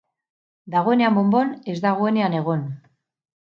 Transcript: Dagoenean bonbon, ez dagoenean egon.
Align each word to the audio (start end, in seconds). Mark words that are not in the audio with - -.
Dagoenean 0.75 1.19
bonbon, 1.19 1.53
ez 1.75 1.77
dagoenean 1.87 2.41
egon. 2.43 2.69